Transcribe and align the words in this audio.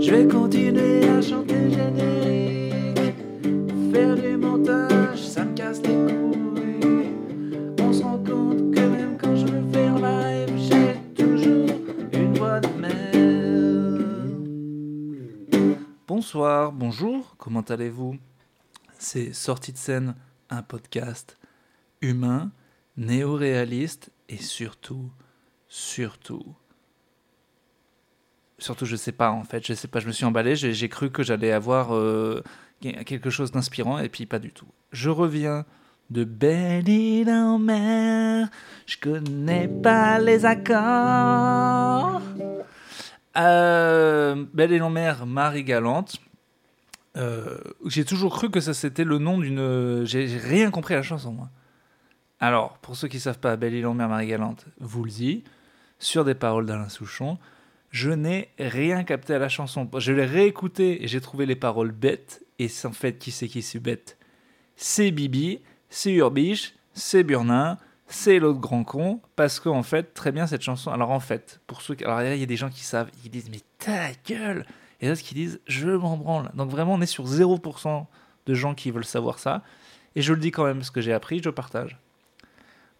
Je 0.00 0.12
vais 0.12 0.28
continuer 0.28 1.08
à 1.08 1.20
chanter 1.20 1.70
générique. 1.70 3.16
Faire 3.92 4.14
du 4.14 4.36
montage, 4.36 5.26
ça 5.26 5.44
me 5.44 5.54
casse 5.54 5.82
les 5.82 5.88
couilles. 5.88 7.10
On 7.80 7.92
se 7.92 8.02
rend 8.04 8.18
compte 8.18 8.72
que 8.72 8.80
même 8.80 9.18
quand 9.18 9.34
je 9.34 9.46
veux 9.46 9.72
faire 9.72 9.98
live, 9.98 10.56
j'ai 10.56 10.94
toujours 11.14 11.68
une 12.12 12.38
voix 12.38 12.60
de 12.60 12.68
merde. 12.68 13.08
Bonsoir, 16.06 16.70
bonjour, 16.70 17.34
comment 17.36 17.62
allez-vous? 17.62 18.18
C'est 19.00 19.32
Sortie 19.32 19.72
de 19.72 19.78
scène, 19.78 20.14
un 20.48 20.62
podcast 20.62 21.36
humain, 22.02 22.52
néo-réaliste 22.96 24.12
et 24.28 24.36
surtout, 24.36 25.10
surtout 25.68 26.54
surtout 28.58 28.84
je 28.84 28.96
sais 28.96 29.12
pas 29.12 29.30
en 29.30 29.44
fait, 29.44 29.66
je 29.66 29.74
sais 29.74 29.88
pas, 29.88 30.00
je 30.00 30.06
me 30.06 30.12
suis 30.12 30.24
emballé, 30.24 30.56
j'ai 30.56 30.88
cru 30.88 31.10
que 31.10 31.22
j'allais 31.22 31.52
avoir 31.52 31.94
euh, 31.94 32.42
quelque 32.80 33.30
chose 33.30 33.52
d'inspirant 33.52 33.98
et 33.98 34.08
puis 34.08 34.26
pas 34.26 34.38
du 34.38 34.52
tout. 34.52 34.68
Je 34.92 35.10
reviens 35.10 35.64
de 36.10 36.24
Belle-Île 36.24 37.30
en 37.30 37.58
mer, 37.58 38.48
je 38.86 38.96
connais 38.98 39.68
pas 39.68 40.18
les 40.18 40.44
accords. 40.44 42.20
Euh, 43.36 44.44
Belle-Île 44.52 44.82
en 44.82 44.90
mer, 44.90 45.26
Marie 45.26 45.64
Galante. 45.64 46.16
Euh, 47.16 47.58
j'ai 47.86 48.04
toujours 48.04 48.34
cru 48.34 48.50
que 48.50 48.60
ça 48.60 48.74
c'était 48.74 49.04
le 49.04 49.18
nom 49.18 49.38
d'une. 49.38 50.04
J'ai 50.04 50.26
rien 50.26 50.70
compris 50.70 50.94
à 50.94 50.98
la 50.98 51.02
chanson 51.02 51.32
moi. 51.32 51.50
Alors, 52.40 52.78
pour 52.78 52.94
ceux 52.94 53.08
qui 53.08 53.18
savent 53.18 53.40
pas, 53.40 53.56
Belle-Île 53.56 53.86
en 53.86 53.94
mer, 53.94 54.08
Marie 54.08 54.28
Galante, 54.28 54.66
vous 54.78 55.02
le 55.04 55.10
dites, 55.10 55.46
sur 55.98 56.24
des 56.24 56.34
paroles 56.34 56.66
d'Alain 56.66 56.88
Souchon 56.88 57.36
je 57.90 58.10
n'ai 58.10 58.50
rien 58.58 59.04
capté 59.04 59.34
à 59.34 59.38
la 59.38 59.48
chanson. 59.48 59.88
Je 59.96 60.12
l'ai 60.12 60.24
réécouté 60.24 61.02
et 61.02 61.08
j'ai 61.08 61.20
trouvé 61.20 61.46
les 61.46 61.56
paroles 61.56 61.92
bêtes. 61.92 62.44
Et 62.58 62.68
en 62.84 62.92
fait, 62.92 63.18
qui 63.18 63.30
c'est 63.30 63.48
qui 63.48 63.62
c'est 63.62 63.78
bête 63.78 64.18
C'est 64.76 65.10
Bibi, 65.10 65.60
c'est 65.88 66.12
Urbiche, 66.12 66.74
c'est 66.92 67.22
Burnin, 67.22 67.78
c'est 68.06 68.38
l'autre 68.38 68.60
grand 68.60 68.84
con. 68.84 69.20
Parce 69.36 69.60
qu'en 69.60 69.82
fait, 69.82 70.14
très 70.14 70.32
bien 70.32 70.46
cette 70.46 70.62
chanson. 70.62 70.90
Alors 70.90 71.10
en 71.10 71.20
fait, 71.20 71.60
pour 71.66 71.82
ceux 71.82 71.94
qui. 71.94 72.04
Alors 72.04 72.20
il 72.22 72.38
y 72.38 72.42
a 72.42 72.46
des 72.46 72.56
gens 72.56 72.70
qui 72.70 72.82
savent, 72.82 73.10
ils 73.24 73.30
disent 73.30 73.50
Mais 73.50 73.60
ta 73.78 74.10
gueule 74.26 74.66
Et 75.00 75.08
d'autres 75.08 75.22
qui 75.22 75.34
disent 75.34 75.60
Je 75.66 75.88
m'en 75.88 76.16
branle. 76.16 76.50
Donc 76.54 76.70
vraiment, 76.70 76.94
on 76.94 77.00
est 77.00 77.06
sur 77.06 77.26
0% 77.26 78.06
de 78.46 78.54
gens 78.54 78.74
qui 78.74 78.90
veulent 78.90 79.04
savoir 79.04 79.38
ça. 79.38 79.62
Et 80.14 80.22
je 80.22 80.32
le 80.32 80.40
dis 80.40 80.50
quand 80.50 80.64
même, 80.64 80.82
ce 80.82 80.90
que 80.90 81.00
j'ai 81.00 81.12
appris, 81.12 81.40
je 81.42 81.50
partage. 81.50 81.98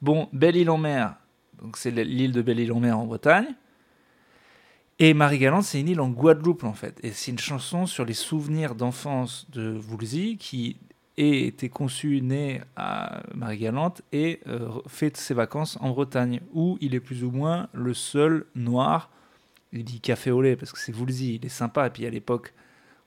Bon, 0.00 0.28
Belle-Île-en-Mer, 0.32 1.16
donc 1.60 1.76
c'est 1.76 1.90
l'île 1.90 2.32
de 2.32 2.42
Belle-Île-en-Mer 2.42 2.98
en 2.98 3.06
Bretagne. 3.06 3.54
Et 5.00 5.14
Marie-Galante, 5.14 5.62
c'est 5.62 5.80
une 5.80 5.88
île 5.88 6.00
en 6.00 6.08
Guadeloupe, 6.08 6.64
en 6.64 6.72
fait. 6.72 6.98
Et 7.04 7.12
c'est 7.12 7.30
une 7.30 7.38
chanson 7.38 7.86
sur 7.86 8.04
les 8.04 8.14
souvenirs 8.14 8.74
d'enfance 8.74 9.48
de 9.50 9.78
Woolsey, 9.88 10.34
qui 10.36 10.76
a 11.16 11.22
été 11.22 11.68
conçu, 11.68 12.20
né 12.20 12.62
à 12.74 13.22
Marie-Galante, 13.32 14.02
et 14.10 14.40
euh, 14.48 14.68
fait 14.88 15.16
ses 15.16 15.34
vacances 15.34 15.78
en 15.80 15.90
Bretagne, 15.90 16.40
où 16.52 16.78
il 16.80 16.96
est 16.96 17.00
plus 17.00 17.22
ou 17.22 17.30
moins 17.30 17.68
le 17.72 17.94
seul 17.94 18.46
noir. 18.56 19.10
Il 19.72 19.84
dit 19.84 20.00
café 20.00 20.32
au 20.32 20.42
lait, 20.42 20.56
parce 20.56 20.72
que 20.72 20.80
c'est 20.80 20.92
Woolsey, 20.92 21.34
il 21.34 21.46
est 21.46 21.48
sympa. 21.48 21.86
Et 21.86 21.90
puis 21.90 22.04
à 22.04 22.10
l'époque, 22.10 22.52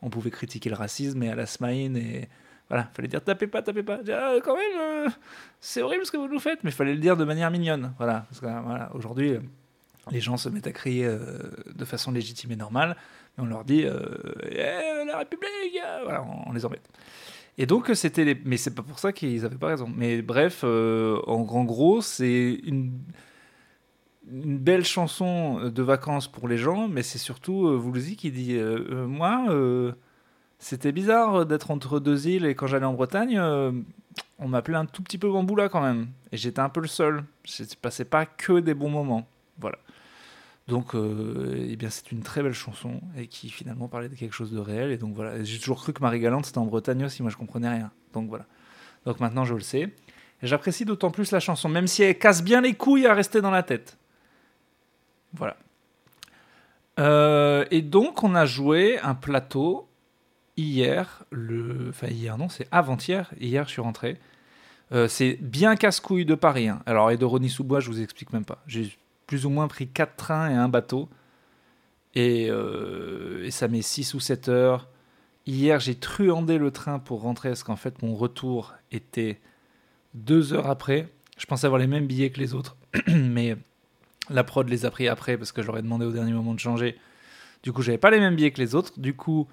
on 0.02 0.10
pouvait 0.10 0.32
critiquer 0.32 0.70
le 0.70 0.78
racisme, 0.78 1.22
et 1.24 1.30
à 1.30 1.36
la 1.36 1.46
Smaïn, 1.46 1.98
et 1.98 2.30
voilà, 2.70 2.90
fallait 2.94 3.10
dire 3.10 3.22
tapez 3.22 3.48
pas, 3.48 3.62
tapez 3.62 3.84
pas. 3.84 4.00
Ah, 4.14 4.36
quand 4.42 4.56
même, 4.56 4.80
euh, 4.80 5.10
c'est 5.60 5.82
horrible 5.82 6.06
ce 6.06 6.12
que 6.12 6.18
vous 6.18 6.30
nous 6.30 6.40
faites, 6.40 6.64
mais 6.64 6.72
fallait 6.72 6.94
le 6.94 7.02
dire 7.02 7.18
de 7.18 7.26
manière 7.26 7.52
mignonne. 7.52 7.94
Voilà, 7.98 8.26
parce 8.30 8.40
que 8.40 8.96
aujourd'hui 8.96 9.40
les 10.10 10.20
gens 10.20 10.38
se 10.38 10.50
mettent 10.50 10.68
à 10.68 10.72
crier 10.72 11.06
euh, 11.06 11.20
de 11.74 11.86
façon 11.86 12.12
légitime 12.12 12.52
et 12.52 12.56
normale, 12.56 12.98
mais 13.38 13.44
on 13.44 13.48
leur 13.48 13.64
dit 13.64 13.84
euh, 13.86 14.02
Eh, 14.50 15.06
la 15.06 15.20
République 15.20 15.80
Voilà, 16.04 16.26
on, 16.48 16.52
les 16.54 16.66
embête. 16.66 16.88
Et 17.58 17.66
donc, 17.66 17.92
c'était 17.94 18.24
les... 18.24 18.42
Mais 18.46 18.58
c'est 18.58 18.74
pas 18.74 18.82
pour 18.82 18.98
ça 18.98 19.14
qu'ils 19.14 19.46
avaient 19.46 19.58
pas 19.58 19.68
raison. 19.68 19.92
Mais 19.96 20.22
bref, 20.22 20.62
euh, 20.64 21.20
en 21.28 21.42
grand 21.42 21.66
gros, 21.66 22.02
c'est 22.02 22.60
une... 22.64 22.92
belle 24.26 24.86
chanson 24.86 25.70
de 25.70 25.84
vacances 25.84 26.28
pour 26.28 26.48
les 26.48 26.58
gens, 26.58 26.88
mais 26.88 27.04
c'est 27.04 27.20
surtout 27.20 27.68
euh, 27.68 27.78
Woolsey 27.78 28.16
qui 28.16 28.32
dit 28.32 28.56
euh, 28.56 28.86
euh, 28.92 29.08
Moi, 29.08 29.46
euh, 29.50 29.92
c'était 30.60 30.92
bizarre 30.92 31.46
d'être 31.46 31.72
entre 31.72 32.00
deux 32.00 32.28
îles, 32.28 32.46
et 32.46 32.56
quand 32.56 32.68
j'allais 32.68 32.86
en 32.86 32.94
Bretagne, 32.94 33.38
euh, 33.38 33.72
on 34.40 34.48
m'appelait 34.48 34.78
un 34.78 34.86
tout 34.86 35.04
petit 35.04 35.18
peu 35.18 35.32
bamboula 35.32 35.70
quand 35.70 35.82
même. 35.82 36.08
Et 36.32 36.38
j'étais 36.38 36.60
un 36.60 36.70
peu 36.70 36.82
le 36.82 36.88
seul. 36.88 37.24
Je 37.46 37.64
passais 37.82 38.06
pas 38.06 38.26
que 38.26 38.60
des 38.60 38.74
bons 38.74 38.90
moments. 38.90 39.28
Voilà. 39.60 39.78
Donc, 40.68 40.96
euh, 40.96 41.68
eh 41.70 41.76
bien, 41.76 41.90
c'est 41.90 42.12
une 42.12 42.22
très 42.22 42.44
belle 42.44 42.54
chanson 42.54 43.02
et 43.18 43.28
qui 43.28 43.50
finalement 43.50 43.88
parlait 43.88 44.10
de 44.10 44.16
quelque 44.16 44.34
chose 44.34 44.52
de 44.52 44.60
réel. 44.60 44.92
Et 44.92 44.98
donc 44.98 45.16
voilà, 45.16 45.44
j'ai 45.44 45.60
toujours 45.60 45.82
cru 45.82 45.92
que 45.92 46.02
Marie 46.02 46.20
Galante 46.20 46.46
c'était 46.46 46.60
en 46.60 46.66
Bretagne 46.66 47.04
aussi. 47.04 47.22
Moi, 47.22 47.32
je 47.32 47.38
comprenais 47.38 47.70
rien. 47.70 47.92
Donc 48.14 48.30
voilà. 48.30 48.46
Donc 49.06 49.20
maintenant, 49.20 49.44
je 49.44 49.56
le 49.56 49.62
sais. 49.62 49.90
J'apprécie 50.44 50.86
d'autant 50.86 51.12
plus 51.12 51.32
la 51.32 51.40
chanson, 51.40 51.70
même 51.70 51.88
si 51.88 52.04
elle 52.04 52.18
casse 52.18 52.44
bien 52.44 52.62
les 52.62 52.74
couilles 52.74 53.06
à 53.06 53.14
rester 53.14 53.42
dans 53.42 53.52
la 53.52 53.64
tête. 53.64 53.98
Voilà. 55.34 55.56
Euh, 57.00 57.66
et 57.72 57.82
donc, 57.82 58.24
on 58.24 58.36
a 58.36 58.46
joué 58.46 59.00
un 59.00 59.16
plateau 59.16 59.88
hier. 60.58 61.24
Le... 61.32 61.88
Enfin, 61.90 62.08
hier, 62.08 62.38
non, 62.38 62.50
c'est 62.50 62.68
avant-hier. 62.72 63.32
Hier, 63.40 63.66
je 63.66 63.72
suis 63.72 63.82
rentré. 63.82 64.20
Euh, 64.92 65.08
c'est 65.08 65.38
bien 65.42 65.76
casse-couille 65.76 66.26
de 66.26 66.36
Paris. 66.36 66.68
hein. 66.70 66.82
Alors, 66.86 67.12
et 67.12 67.18
de 67.18 67.26
Rony-sous-Bois, 67.26 67.80
je 67.80 67.90
vous 67.90 68.02
explique 68.02 68.34
même 68.34 68.46
pas. 68.46 68.62
J'ai 68.68 68.98
plus 69.32 69.46
ou 69.46 69.50
moins 69.50 69.70
pris 69.70 69.88
4 69.88 70.18
trains 70.18 70.50
et 70.50 70.56
un 70.56 70.68
bateau. 70.68 71.08
Et, 72.16 72.48
euh, 72.50 73.46
et 73.46 73.50
ça 73.50 73.70
met 73.70 73.82
6 73.82 74.14
ou 74.14 74.20
7 74.20 74.50
heures. 74.50 74.90
Hier, 75.46 75.80
j'ai 75.80 75.96
truandé 75.96 76.58
le 76.58 76.70
train 76.70 77.00
pour 77.00 77.22
rentrer 77.22 77.48
parce 77.48 77.64
qu'en 77.64 77.78
fait, 77.78 78.02
mon 78.02 78.14
retour 78.14 78.74
était 78.92 79.40
2 80.16 80.52
heures 80.52 80.68
après. 80.68 81.08
Je 81.38 81.46
pensais 81.46 81.66
avoir 81.66 81.80
les 81.80 81.88
mêmes 81.88 82.08
billets 82.08 82.30
que 82.30 82.42
les 82.42 82.54
autres. 82.54 82.76
Mais 83.08 83.56
la 84.30 84.44
prod 84.44 84.68
les 84.68 84.86
a 84.86 84.92
pris 84.92 85.08
après 85.08 85.38
parce 85.38 85.54
que 85.54 85.62
j'aurais 85.62 85.82
demandé 85.82 86.06
au 86.06 86.12
dernier 86.12 86.34
moment 86.34 86.54
de 86.54 86.60
changer. 86.60 86.98
Du 87.64 87.72
coup, 87.72 87.84
j'avais 87.84 87.98
pas 87.98 88.12
les 88.12 88.20
mêmes 88.20 88.36
billets 88.36 88.52
que 88.52 88.60
les 88.60 88.76
autres. 88.76 89.00
Du 89.00 89.16
coup, 89.16 89.48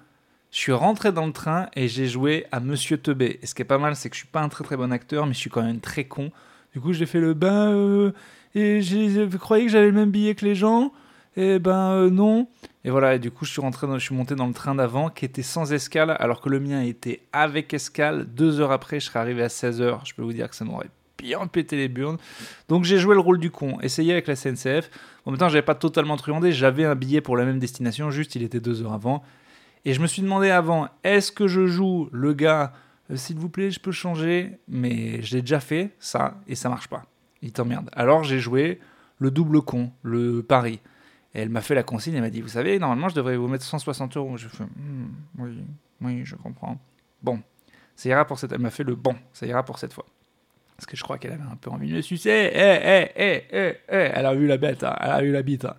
je 0.51 0.57
suis 0.57 0.73
rentré 0.73 1.13
dans 1.13 1.25
le 1.25 1.31
train 1.31 1.69
et 1.73 1.87
j'ai 1.87 2.07
joué 2.07 2.47
à 2.51 2.59
Monsieur 2.59 2.97
Teubé. 2.97 3.39
Et 3.41 3.45
ce 3.45 3.55
qui 3.55 3.61
est 3.61 3.65
pas 3.65 3.77
mal, 3.77 3.95
c'est 3.95 4.09
que 4.09 4.15
je 4.17 4.19
suis 4.19 4.27
pas 4.27 4.41
un 4.41 4.49
très 4.49 4.65
très 4.65 4.75
bon 4.75 4.91
acteur, 4.91 5.25
mais 5.25 5.33
je 5.33 5.39
suis 5.39 5.49
quand 5.49 5.63
même 5.63 5.79
très 5.79 6.03
con. 6.03 6.33
Du 6.73 6.81
coup, 6.81 6.93
j'ai 6.93 7.05
fait 7.05 7.19
le 7.19 7.33
ben 7.33 7.71
euh, 7.71 8.11
et 8.55 8.81
j'ai 8.81 9.27
croyez 9.39 9.65
que 9.65 9.71
j'avais 9.71 9.87
le 9.87 9.91
même 9.91 10.11
billet 10.11 10.35
que 10.35 10.45
les 10.45 10.55
gens 10.55 10.91
Et 11.35 11.59
ben 11.59 11.91
euh, 11.91 12.09
non. 12.09 12.47
Et 12.85 12.89
voilà, 12.89 13.15
et 13.15 13.19
du 13.19 13.31
coup, 13.31 13.45
je 13.45 13.51
suis 13.51 13.61
rentré, 13.61 13.87
je 13.93 13.99
suis 13.99 14.15
monté 14.15 14.35
dans 14.35 14.47
le 14.47 14.53
train 14.53 14.75
d'avant 14.75 15.09
qui 15.09 15.25
était 15.25 15.43
sans 15.43 15.73
escale, 15.73 16.15
alors 16.19 16.41
que 16.41 16.49
le 16.49 16.59
mien 16.59 16.81
était 16.81 17.21
avec 17.33 17.73
escale. 17.73 18.25
Deux 18.25 18.59
heures 18.59 18.71
après, 18.71 18.99
je 18.99 19.05
serais 19.05 19.19
arrivé 19.19 19.43
à 19.43 19.49
16 19.49 19.81
heures. 19.81 20.05
Je 20.05 20.13
peux 20.13 20.21
vous 20.21 20.33
dire 20.33 20.49
que 20.49 20.55
ça 20.55 20.63
m'aurait 20.63 20.89
bien 21.19 21.45
pété 21.47 21.75
les 21.75 21.89
burnes. 21.89 22.17
Donc 22.67 22.85
j'ai 22.85 22.97
joué 22.97 23.13
le 23.13 23.21
rôle 23.21 23.39
du 23.39 23.51
con, 23.51 23.79
essayé 23.81 24.13
avec 24.13 24.27
la 24.27 24.35
SNCF. 24.35 24.89
En 25.25 25.31
même 25.31 25.39
temps, 25.39 25.49
j'avais 25.49 25.61
pas 25.61 25.75
totalement 25.75 26.17
truandé, 26.17 26.51
j'avais 26.51 26.85
un 26.85 26.95
billet 26.95 27.21
pour 27.21 27.37
la 27.37 27.45
même 27.45 27.59
destination, 27.59 28.09
juste 28.09 28.35
il 28.35 28.43
était 28.43 28.59
deux 28.59 28.81
heures 28.81 28.93
avant. 28.93 29.23
Et 29.85 29.93
je 29.93 30.01
me 30.01 30.07
suis 30.07 30.21
demandé 30.21 30.49
avant, 30.49 30.87
est-ce 31.03 31.31
que 31.31 31.47
je 31.47 31.67
joue 31.67 32.09
le 32.11 32.33
gars, 32.33 32.73
s'il 33.15 33.37
vous 33.37 33.49
plaît, 33.49 33.71
je 33.71 33.79
peux 33.79 33.91
changer 33.91 34.57
Mais 34.67 35.21
je 35.21 35.35
l'ai 35.35 35.41
déjà 35.41 35.59
fait, 35.59 35.91
ça, 35.99 36.39
et 36.47 36.55
ça 36.55 36.69
marche 36.69 36.87
pas. 36.87 37.03
Il 37.41 37.51
t'emmerde. 37.51 37.89
Alors 37.93 38.23
j'ai 38.23 38.39
joué 38.39 38.79
le 39.17 39.31
double 39.31 39.61
con, 39.61 39.91
le 40.03 40.41
pari. 40.43 40.79
Elle 41.33 41.49
m'a 41.49 41.61
fait 41.61 41.75
la 41.75 41.83
consigne, 41.83 42.15
elle 42.15 42.21
m'a 42.21 42.29
dit, 42.29 42.41
vous 42.41 42.47
savez, 42.49 42.79
normalement 42.79 43.09
je 43.09 43.15
devrais 43.15 43.37
vous 43.37 43.47
mettre 43.47 43.63
160 43.63 44.17
euros. 44.17 44.37
Je 44.37 44.47
fais, 44.47 44.63
Hmm, 44.63 45.07
oui, 45.37 45.57
oui, 46.01 46.21
je 46.25 46.35
comprends. 46.35 46.77
Bon, 47.21 47.39
ça 47.95 48.09
ira 48.09 48.25
pour 48.25 48.39
cette... 48.39 48.51
Elle 48.51 48.59
m'a 48.61 48.69
fait 48.71 48.83
le 48.83 48.95
bon, 48.95 49.15
ça 49.33 49.45
ira 49.45 49.63
pour 49.63 49.77
cette 49.79 49.93
fois. 49.93 50.05
Parce 50.75 50.85
que 50.85 50.95
je 50.95 51.03
crois 51.03 51.17
qu'elle 51.17 51.33
avait 51.33 51.43
un 51.43 51.57
peu 51.57 51.69
envie 51.69 51.89
de 51.89 51.95
me 51.97 52.01
sucer. 52.01 52.51
Eh, 52.53 52.57
eh, 52.57 53.11
eh, 53.15 53.43
eh, 53.51 53.77
eh. 53.89 54.11
Elle 54.13 54.25
a 54.25 54.33
eu 54.33 54.47
la 54.47 54.57
bête, 54.57 54.83
hein. 54.83 54.95
elle 55.01 55.11
a 55.11 55.23
eu 55.23 55.31
la 55.31 55.41
bite. 55.41 55.65
hein. 55.65 55.75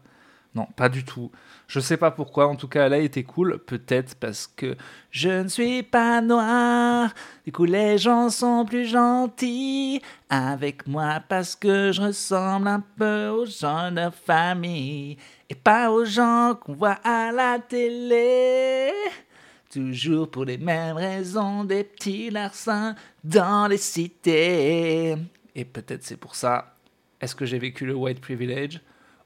Non, 0.54 0.66
pas 0.74 0.88
du 0.88 1.04
tout. 1.04 1.30
Je 1.68 1.78
sais 1.78 1.96
pas 1.96 2.10
pourquoi, 2.10 2.48
en 2.48 2.56
tout 2.56 2.66
cas, 2.66 2.86
elle 2.86 2.94
a 2.94 2.98
été 2.98 3.22
cool. 3.22 3.58
Peut-être 3.58 4.16
parce 4.16 4.48
que 4.48 4.76
je 5.12 5.28
ne 5.28 5.48
suis 5.48 5.84
pas 5.84 6.20
noir. 6.20 7.14
Du 7.44 7.52
coup, 7.52 7.66
les 7.66 7.98
gens 7.98 8.30
sont 8.30 8.64
plus 8.64 8.86
gentils 8.86 10.02
avec 10.28 10.88
moi 10.88 11.20
parce 11.28 11.54
que 11.54 11.92
je 11.92 12.02
ressemble 12.02 12.66
un 12.66 12.82
peu 12.96 13.28
aux 13.28 13.46
gens 13.46 13.92
de 13.92 14.10
famille 14.10 15.18
et 15.48 15.54
pas 15.54 15.92
aux 15.92 16.04
gens 16.04 16.56
qu'on 16.60 16.74
voit 16.74 16.98
à 17.04 17.30
la 17.30 17.60
télé. 17.60 18.90
Toujours 19.72 20.28
pour 20.28 20.44
les 20.44 20.58
mêmes 20.58 20.96
raisons, 20.96 21.62
des 21.62 21.84
petits 21.84 22.28
larcins 22.28 22.96
dans 23.22 23.68
les 23.68 23.76
cités. 23.76 25.14
Et 25.54 25.64
peut-être 25.64 26.02
c'est 26.02 26.16
pour 26.16 26.34
ça. 26.34 26.74
Est-ce 27.20 27.36
que 27.36 27.46
j'ai 27.46 27.60
vécu 27.60 27.86
le 27.86 27.94
white 27.94 28.20
privilege? 28.20 28.80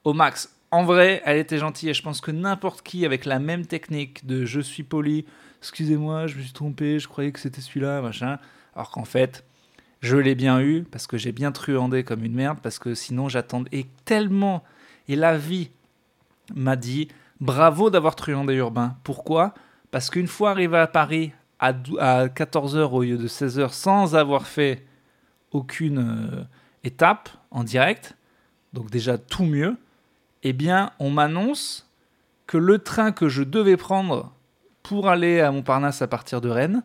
Au 0.05 0.13
max. 0.13 0.51
En 0.75 0.83
vrai, 0.83 1.23
elle 1.25 1.37
était 1.37 1.59
gentille 1.59 1.91
et 1.91 1.95
je 1.95 2.03
pense 2.03 2.21
que 2.21 2.33
n'importe 2.33 2.83
qui 2.83 3.07
avec 3.07 3.27
la 3.27 3.39
même 3.39 3.65
technique 3.65 4.27
de 4.27 4.45
je 4.45 4.59
suis 4.59 4.83
poli, 4.83 5.25
excusez-moi, 5.61 6.27
je 6.27 6.37
me 6.37 6.43
suis 6.43 6.53
trompé, 6.53 6.99
je 6.99 7.07
croyais 7.07 7.31
que 7.31 7.39
c'était 7.39 7.61
celui-là, 7.61 8.03
machin. 8.03 8.41
Alors 8.75 8.91
qu'en 8.91 9.05
fait, 9.05 9.45
je 10.01 10.17
l'ai 10.17 10.35
bien 10.35 10.61
eu 10.61 10.83
parce 10.83 11.07
que 11.07 11.17
j'ai 11.17 11.31
bien 11.31 11.53
truandé 11.53 12.03
comme 12.03 12.25
une 12.25 12.35
merde 12.35 12.59
parce 12.61 12.81
que 12.81 12.93
sinon 12.93 13.29
j'attendais 13.29 13.69
et 13.71 13.87
tellement 14.05 14.65
et 15.07 15.15
la 15.15 15.39
vie 15.39 15.71
m'a 16.57 16.75
dit 16.75 17.07
Bravo 17.39 17.89
d'avoir 17.89 18.17
truandé 18.17 18.55
Urbain. 18.55 18.97
Pourquoi? 19.05 19.55
Parce 19.93 20.11
qu'une 20.11 20.27
fois 20.27 20.51
arrivé 20.51 20.77
à 20.77 20.89
Paris 20.89 21.31
à 21.61 21.73
14h 21.73 22.91
au 22.91 23.05
lieu 23.05 23.17
de 23.17 23.29
16h 23.29 23.71
sans 23.71 24.17
avoir 24.17 24.49
fait 24.49 24.85
aucune 25.53 25.99
euh, 25.99 26.45
étape 26.83 27.29
en 27.53 27.63
direct, 27.63 28.17
donc 28.73 28.91
déjà 28.91 29.19
tout 29.19 29.45
mieux, 29.45 29.77
eh 30.45 30.53
bien 30.53 30.93
on 30.99 31.11
m'annonce 31.11 31.91
que 32.47 32.59
le 32.59 32.79
train 32.79 33.11
que 33.11 33.29
je 33.29 33.43
devais 33.43 33.77
prendre 33.77 34.33
pour 34.83 35.09
aller 35.09 35.41
à 35.41 35.51
Montparnasse 35.51 36.03
à 36.03 36.07
partir 36.07 36.43
de 36.43 36.51
Rennes, 36.51 36.83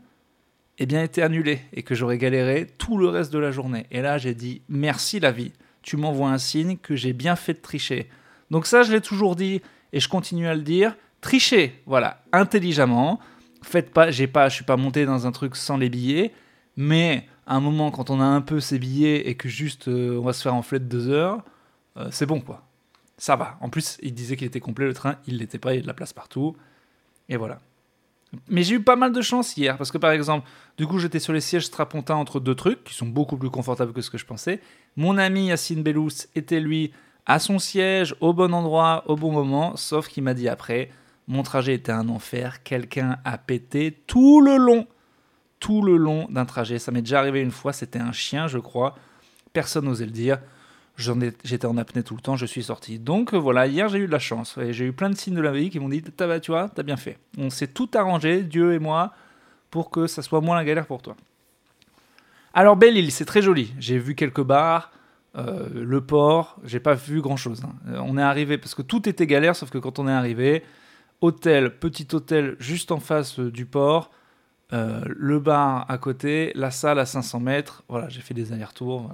eh 0.78 0.86
bien 0.86 1.04
était 1.04 1.22
annulé 1.22 1.60
et 1.74 1.84
que 1.84 1.94
j'aurais 1.94 2.18
galéré 2.18 2.66
tout 2.78 2.98
le 2.98 3.10
reste 3.10 3.34
de 3.34 3.40
la 3.40 3.52
journée. 3.52 3.86
Et 3.92 4.02
là 4.02 4.18
j'ai 4.18 4.34
dit 4.34 4.62
merci 4.70 5.20
la 5.20 5.32
vie, 5.32 5.52
tu 5.82 5.98
m'envoies 5.98 6.30
un 6.30 6.38
signe 6.38 6.78
que 6.78 6.96
j'ai 6.96 7.14
bien 7.14 7.36
fait 7.36 7.54
de 7.54 7.60
tricher. 7.60 8.10
Donc 8.50 8.66
ça 8.66 8.84
je 8.84 8.94
l'ai 8.94 9.02
toujours 9.02 9.36
dit 9.36 9.62
et 9.92 10.00
je 10.00 10.08
continue 10.08 10.48
à 10.48 10.56
le 10.56 10.62
dire, 10.62 10.96
tricher, 11.22 11.82
voilà, 11.86 12.24
intelligemment. 12.32 13.20
Faites 13.62 13.92
pas, 13.92 14.10
j'ai 14.10 14.28
pas, 14.28 14.48
je 14.48 14.56
suis 14.56 14.64
pas 14.64 14.78
monté 14.78 15.06
dans 15.06 15.28
un 15.28 15.32
truc 15.34 15.58
sans 15.58 15.76
les 15.76 15.90
billets, 15.90 16.32
mais 16.78 17.28
à 17.46 17.56
un 17.56 17.60
moment 17.60 17.92
quand 17.92 18.10
on 18.10 18.22
a 18.22 18.26
un 18.26 18.42
peu 18.42 18.62
ses 18.62 18.80
billets 18.80 19.28
et 19.28 19.36
que 19.36 19.50
juste 19.50 19.90
euh, 19.90 20.18
on 20.18 20.24
va 20.24 20.32
se 20.32 20.42
faire 20.42 20.56
enfler 20.56 20.80
de 20.80 20.86
deux 20.86 21.10
heures, 21.10 21.44
euh, 21.98 22.08
c'est 22.12 22.26
bon 22.26 22.40
quoi. 22.40 22.69
Ça 23.20 23.36
va. 23.36 23.58
En 23.60 23.70
plus, 23.70 23.98
il 24.02 24.14
disait 24.14 24.38
qu'il 24.38 24.48
était 24.48 24.62
complet 24.62 24.86
le 24.86 24.94
train, 24.94 25.18
il 25.28 25.38
l'était 25.38 25.60
pas, 25.60 25.74
il 25.74 25.76
y 25.76 25.80
a 25.80 25.82
de 25.82 25.88
la 25.88 25.94
place 25.94 26.14
partout. 26.14 26.56
Et 27.28 27.36
voilà. 27.36 27.60
Mais 28.48 28.64
j'ai 28.64 28.76
eu 28.76 28.82
pas 28.82 28.96
mal 28.96 29.12
de 29.12 29.22
chance 29.22 29.58
hier, 29.58 29.78
parce 29.78 29.92
que 29.92 29.98
par 29.98 30.12
exemple, 30.12 30.48
du 30.78 30.88
coup, 30.88 31.00
j'étais 31.00 31.20
sur 31.20 31.34
les 31.34 31.42
sièges 31.42 31.66
strapontins 31.66 32.16
entre 32.16 32.40
deux 32.40 32.56
trucs, 32.56 32.84
qui 32.86 32.94
sont 32.94 33.08
beaucoup 33.08 33.36
plus 33.36 33.50
confortables 33.50 33.92
que 33.92 34.02
ce 34.02 34.10
que 34.10 34.18
je 34.18 34.26
pensais. 34.26 34.62
Mon 34.96 35.18
ami 35.18 35.48
Yacine 35.48 35.84
Bellous 35.84 36.28
était 36.34 36.62
lui 36.62 36.94
à 37.26 37.40
son 37.40 37.60
siège, 37.60 38.16
au 38.22 38.34
bon 38.34 38.54
endroit, 38.54 39.04
au 39.08 39.18
bon 39.18 39.34
moment, 39.34 39.76
sauf 39.76 40.08
qu'il 40.08 40.24
m'a 40.24 40.34
dit 40.34 40.48
après, 40.48 40.90
mon 41.28 41.44
trajet 41.44 41.74
était 41.74 41.92
un 41.92 42.08
enfer, 42.08 42.64
quelqu'un 42.64 43.18
a 43.26 43.38
pété 43.38 44.02
tout 44.08 44.40
le 44.40 44.56
long, 44.56 44.88
tout 45.60 45.82
le 45.82 45.98
long 45.98 46.26
d'un 46.30 46.46
trajet. 46.46 46.80
Ça 46.80 46.94
m'est 46.94 47.02
déjà 47.02 47.20
arrivé 47.20 47.42
une 47.42 47.52
fois, 47.52 47.74
c'était 47.74 48.00
un 48.00 48.14
chien, 48.14 48.48
je 48.48 48.60
crois. 48.60 48.96
Personne 49.52 49.86
n'osait 49.86 50.06
le 50.06 50.12
dire 50.12 50.40
j'étais 51.00 51.66
en 51.66 51.78
apnée 51.78 52.04
tout 52.04 52.16
le 52.16 52.22
temps, 52.22 52.36
je 52.36 52.46
suis 52.46 52.64
sorti. 52.64 53.00
Donc 53.00 53.34
euh, 53.34 53.38
voilà, 53.38 53.68
hier 53.68 53.88
j'ai 53.90 54.00
eu 54.00 54.08
de 54.08 54.12
la 54.12 54.20
chance. 54.20 54.58
J'ai 54.70 54.86
eu 54.86 54.94
plein 54.94 55.10
de 55.10 55.16
signes 55.16 55.36
de 55.36 55.42
la 55.42 55.52
vie 55.52 55.70
qui 55.70 55.80
m'ont 55.80 55.90
dit 55.90 56.04
Tu 56.04 56.52
vois, 56.52 56.70
t'as 56.70 56.84
bien 56.84 56.98
fait. 56.98 57.18
On 57.38 57.50
s'est 57.50 57.68
tout 57.68 57.90
arrangé, 57.94 58.44
Dieu 58.44 58.74
et 58.74 58.80
moi, 58.80 59.14
pour 59.72 59.90
que 59.90 60.08
ça 60.08 60.22
soit 60.22 60.42
moins 60.42 60.56
la 60.56 60.66
galère 60.66 60.86
pour 60.86 61.02
toi. 61.02 61.16
Alors, 62.54 62.76
Belle 62.76 62.98
Île, 62.98 63.12
c'est 63.12 63.26
très 63.26 63.42
joli. 63.42 63.74
J'ai 63.80 63.98
vu 63.98 64.16
quelques 64.16 64.44
bars, 64.44 64.92
euh, 65.38 65.70
le 65.74 66.02
port, 66.02 66.58
j'ai 66.64 66.80
pas 66.80 66.96
vu 66.96 67.22
grand 67.22 67.38
chose. 67.38 67.62
Hein. 67.64 67.74
Euh, 67.90 68.02
on 68.04 68.18
est 68.18 68.22
arrivé, 68.22 68.58
parce 68.58 68.76
que 68.76 68.82
tout 68.82 69.08
était 69.08 69.28
galère, 69.28 69.56
sauf 69.56 69.70
que 69.70 69.78
quand 69.78 70.00
on 70.00 70.08
est 70.08 70.12
arrivé, 70.12 70.64
hôtel, 71.22 71.78
petit 71.78 72.08
hôtel 72.14 72.56
juste 72.60 72.92
en 72.92 73.00
face 73.00 73.40
du 73.40 73.66
port, 73.66 74.12
le 74.72 75.40
bar 75.40 75.90
à 75.90 75.98
côté, 75.98 76.52
la 76.54 76.70
salle 76.70 77.00
à 77.00 77.06
500 77.08 77.40
mètres. 77.40 77.84
Voilà, 77.90 78.08
j'ai 78.10 78.22
fait 78.22 78.36
des 78.36 78.54
allers-retours. 78.54 79.12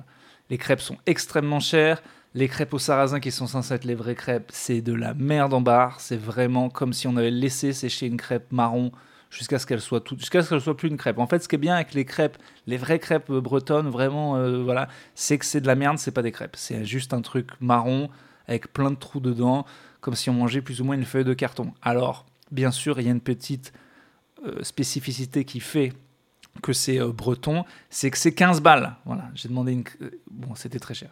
Les 0.50 0.58
crêpes 0.58 0.82
sont 0.82 0.98
extrêmement 1.06 1.60
chères. 1.60 2.02
Les 2.34 2.48
crêpes 2.48 2.74
au 2.74 2.80
sarrasin 2.80 3.20
qui 3.20 3.32
sont 3.32 3.48
censées 3.48 3.74
être 3.74 3.86
les 3.86 3.96
vraies 3.96 4.16
crêpes, 4.16 4.52
c'est 4.54 4.82
de 4.82 4.94
la 4.94 5.14
merde 5.14 5.54
en 5.54 5.62
barre. 5.62 6.02
C'est 6.02 6.18
vraiment 6.18 6.70
comme 6.70 6.94
si 6.94 7.08
on 7.08 7.16
avait 7.16 7.32
laissé 7.32 7.72
sécher 7.72 8.08
une 8.08 8.18
crêpe 8.18 8.52
marron 8.52 8.92
jusqu'à 9.30 9.60
ce 9.60 9.66
qu'elle 9.66 9.82
soit 9.82 10.08
jusqu'à 10.18 10.44
ce 10.44 10.50
qu'elle 10.50 10.62
soit 10.62 10.78
plus 10.78 10.90
une 10.90 10.98
crêpe. 10.98 11.18
En 11.18 11.28
fait, 11.28 11.40
ce 11.40 11.48
qui 11.48 11.56
est 11.56 11.60
bien 11.60 11.76
avec 11.76 11.94
les 11.94 12.06
crêpes, 12.06 12.38
les 12.68 12.78
vraies 12.78 13.00
crêpes 13.00 13.32
bretonnes, 13.32 13.90
vraiment, 13.90 14.36
euh, 14.36 14.64
voilà, 14.64 14.88
c'est 15.14 15.38
que 15.38 15.46
c'est 15.46 15.62
de 15.62 15.68
la 15.68 15.76
merde, 15.76 15.98
c'est 15.98 16.12
pas 16.12 16.22
des 16.22 16.32
crêpes. 16.32 16.56
C'est 16.56 16.86
juste 16.86 17.14
un 17.14 17.22
truc 17.22 17.50
marron 17.60 18.10
avec 18.48 18.72
plein 18.72 18.92
de 18.92 18.96
trous 18.96 19.20
dedans, 19.20 19.66
comme 20.02 20.16
si 20.16 20.30
on 20.30 20.34
mangeait 20.34 20.62
plus 20.62 20.82
ou 20.82 20.86
moins 20.86 20.96
une 20.96 21.06
feuille 21.06 21.24
de 21.24 21.34
carton. 21.34 21.74
Alors, 21.82 22.26
bien 22.52 22.72
sûr, 22.72 23.00
il 23.00 23.06
y 23.06 23.10
a 23.10 23.12
une 23.12 23.22
petite 23.22 23.74
euh, 24.46 24.64
spécificité 24.64 25.46
qui 25.46 25.60
fait 25.60 25.94
que 26.62 26.74
c'est 26.74 27.00
euh, 27.00 27.12
breton, 27.12 27.66
c'est 27.90 28.12
que 28.12 28.18
c'est 28.18 28.34
15 28.34 28.62
balles. 28.62 28.96
Voilà, 29.06 29.30
j'ai 29.34 29.50
demandé 29.50 29.74
une. 29.74 29.84
Euh, 30.52 30.56
c'était 30.56 30.80
très 30.80 30.94
cher. 30.94 31.10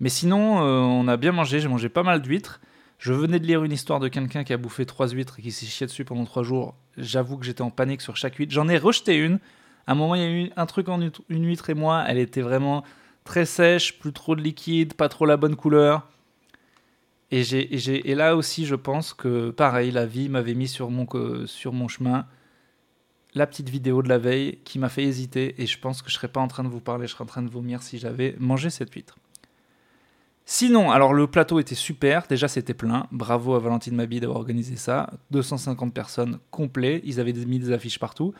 Mais 0.00 0.08
sinon, 0.08 0.62
euh, 0.62 0.80
on 0.80 1.08
a 1.08 1.16
bien 1.16 1.32
mangé, 1.32 1.60
j'ai 1.60 1.68
mangé 1.68 1.88
pas 1.88 2.02
mal 2.02 2.22
d'huîtres. 2.22 2.60
Je 2.98 3.12
venais 3.12 3.38
de 3.38 3.46
lire 3.46 3.64
une 3.64 3.72
histoire 3.72 4.00
de 4.00 4.08
quelqu'un 4.08 4.44
qui 4.44 4.52
a 4.52 4.56
bouffé 4.56 4.84
trois 4.84 5.08
huîtres 5.08 5.38
et 5.38 5.42
qui 5.42 5.52
s'est 5.52 5.66
chié 5.66 5.86
dessus 5.86 6.04
pendant 6.04 6.24
trois 6.24 6.42
jours. 6.42 6.74
J'avoue 6.96 7.38
que 7.38 7.46
j'étais 7.46 7.62
en 7.62 7.70
panique 7.70 8.02
sur 8.02 8.16
chaque 8.16 8.36
huître. 8.36 8.52
J'en 8.52 8.68
ai 8.68 8.78
rejeté 8.78 9.16
une. 9.16 9.38
À 9.86 9.92
un 9.92 9.94
moment, 9.94 10.14
il 10.14 10.20
y 10.20 10.24
a 10.24 10.30
eu 10.30 10.50
un 10.56 10.66
truc 10.66 10.88
en 10.88 11.00
une 11.00 11.46
huître 11.46 11.70
et 11.70 11.74
moi, 11.74 12.04
elle 12.06 12.18
était 12.18 12.42
vraiment 12.42 12.84
très 13.24 13.46
sèche, 13.46 13.98
plus 13.98 14.12
trop 14.12 14.36
de 14.36 14.42
liquide, 14.42 14.94
pas 14.94 15.08
trop 15.08 15.24
la 15.24 15.36
bonne 15.36 15.56
couleur. 15.56 16.08
Et, 17.30 17.44
j'ai, 17.44 18.10
et 18.10 18.14
là 18.14 18.36
aussi, 18.36 18.66
je 18.66 18.74
pense 18.74 19.14
que 19.14 19.50
pareil, 19.50 19.92
la 19.92 20.04
vie 20.04 20.28
m'avait 20.28 20.54
mis 20.54 20.68
sur 20.68 20.90
mon, 20.90 21.06
sur 21.46 21.72
mon 21.72 21.88
chemin 21.88 22.26
la 23.34 23.46
petite 23.46 23.68
vidéo 23.68 24.02
de 24.02 24.08
la 24.08 24.18
veille 24.18 24.58
qui 24.64 24.78
m'a 24.78 24.88
fait 24.88 25.04
hésiter 25.04 25.60
et 25.62 25.66
je 25.66 25.78
pense 25.78 26.02
que 26.02 26.10
je 26.10 26.14
serais 26.14 26.28
pas 26.28 26.40
en 26.40 26.48
train 26.48 26.64
de 26.64 26.68
vous 26.68 26.80
parler, 26.80 27.06
je 27.06 27.12
serais 27.12 27.24
en 27.24 27.28
train 27.28 27.42
de 27.42 27.50
vomir 27.50 27.82
si 27.82 27.98
j'avais 27.98 28.34
mangé 28.38 28.70
cette 28.70 28.92
huître. 28.92 29.16
Sinon, 30.44 30.90
alors 30.90 31.12
le 31.12 31.28
plateau 31.28 31.60
était 31.60 31.76
super, 31.76 32.26
déjà 32.28 32.48
c'était 32.48 32.74
plein, 32.74 33.06
bravo 33.12 33.54
à 33.54 33.60
Valentine 33.60 33.94
Mabi 33.94 34.18
d'avoir 34.18 34.38
organisé 34.38 34.74
ça, 34.74 35.10
250 35.30 35.94
personnes 35.94 36.40
complet, 36.50 37.00
ils 37.04 37.20
avaient 37.20 37.32
mis 37.32 37.60
des 37.60 37.70
affiches 37.70 38.00
partout. 38.00 38.34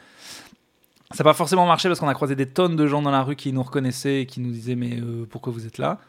Ça 1.13 1.23
n'a 1.23 1.31
pas 1.31 1.35
forcément 1.35 1.67
marché 1.67 1.89
parce 1.89 2.01
qu'on 2.01 2.09
a 2.09 2.15
croisé 2.15 2.35
des 2.35 2.47
tonnes 2.47 2.77
de 2.77 2.87
gens 2.87 3.03
dans 3.03 3.11
la 3.11 3.23
rue 3.23 3.37
qui 3.37 3.53
nous 3.53 3.63
reconnaissaient 3.63 4.23
et 4.23 4.27
qui 4.27 4.41
nous 4.41 4.51
disaient 4.51 4.75
mais 4.77 5.01
euh, 5.01 5.27
pourquoi 5.29 5.53
vous 5.53 5.67
êtes 5.67 5.79
là? 5.79 6.01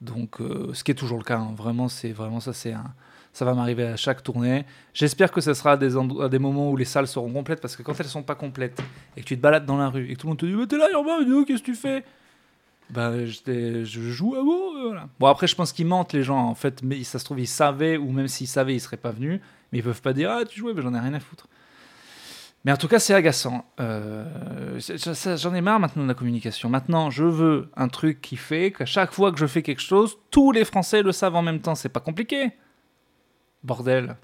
Donc 0.00 0.40
euh, 0.40 0.70
ce 0.74 0.84
qui 0.84 0.90
est 0.90 0.94
toujours 0.94 1.18
le 1.18 1.24
cas, 1.24 1.38
hein. 1.38 1.54
vraiment 1.56 1.88
c'est 1.88 2.12
vraiment 2.12 2.40
ça 2.40 2.52
c'est 2.52 2.72
un, 2.72 2.94
ça 3.38 3.44
va 3.44 3.54
m'arriver 3.54 3.84
à 3.84 3.96
chaque 3.96 4.24
tournée. 4.24 4.64
J'espère 4.92 5.30
que 5.30 5.40
ce 5.40 5.54
sera 5.54 5.72
à 5.72 5.76
des, 5.76 5.90
des 6.28 6.38
moments 6.40 6.72
où 6.72 6.76
les 6.76 6.84
salles 6.84 7.06
seront 7.06 7.32
complètes 7.32 7.60
parce 7.60 7.76
que 7.76 7.84
quand 7.84 7.98
elles 8.00 8.06
sont 8.06 8.24
pas 8.24 8.34
complètes 8.34 8.82
et 9.16 9.20
que 9.20 9.26
tu 9.26 9.36
te 9.36 9.40
balades 9.40 9.64
dans 9.64 9.76
la 9.76 9.90
rue 9.90 10.10
et 10.10 10.14
que 10.14 10.20
tout 10.20 10.26
le 10.26 10.30
monde 10.30 10.38
te 10.38 10.46
dit 10.46 10.66
T'es 10.66 10.76
là, 10.76 10.90
Urbain, 10.92 11.44
qu'est-ce 11.46 11.60
que 11.60 11.66
tu 11.66 11.76
fais? 11.76 12.02
Bah, 12.90 13.12
je, 13.24 13.84
joue 13.84 14.34
à 14.34 14.42
vous. 14.42 14.92
Bon, 15.20 15.26
après, 15.28 15.46
je 15.46 15.54
pense 15.54 15.72
qu'ils 15.72 15.86
mentent, 15.86 16.14
les 16.14 16.24
gens. 16.24 16.38
En 16.38 16.56
fait, 16.56 16.82
mais 16.82 17.04
ça 17.04 17.20
se 17.20 17.24
trouve, 17.24 17.38
ils 17.38 17.46
savaient, 17.46 17.96
ou 17.96 18.10
même 18.10 18.26
s'ils 18.26 18.48
savaient, 18.48 18.74
ils 18.74 18.80
seraient 18.80 18.96
pas 18.96 19.12
venus. 19.12 19.40
Mais 19.70 19.78
ils 19.78 19.84
peuvent 19.84 20.02
pas 20.02 20.12
dire 20.12 20.32
Ah, 20.32 20.44
tu 20.44 20.58
jouais, 20.58 20.74
mais 20.74 20.82
j'en 20.82 20.94
ai 20.94 20.98
rien 20.98 21.14
à 21.14 21.20
foutre. 21.20 21.46
Mais 22.64 22.72
en 22.72 22.76
tout 22.76 22.88
cas, 22.88 22.98
c'est 22.98 23.14
agaçant. 23.14 23.64
Euh, 23.78 24.80
j'en 25.36 25.54
ai 25.54 25.60
marre 25.60 25.78
maintenant 25.78 26.02
de 26.02 26.08
la 26.08 26.14
communication. 26.14 26.68
Maintenant, 26.70 27.08
je 27.08 27.22
veux 27.22 27.70
un 27.76 27.86
truc 27.86 28.20
qui 28.20 28.36
fait 28.36 28.72
qu'à 28.72 28.84
chaque 28.84 29.12
fois 29.12 29.30
que 29.30 29.38
je 29.38 29.46
fais 29.46 29.62
quelque 29.62 29.82
chose, 29.82 30.18
tous 30.32 30.50
les 30.50 30.64
Français 30.64 31.02
le 31.02 31.12
savent 31.12 31.36
en 31.36 31.42
même 31.42 31.60
temps. 31.60 31.76
C'est 31.76 31.88
pas 31.88 32.00
compliqué. 32.00 32.50
Bordel. 33.62 34.16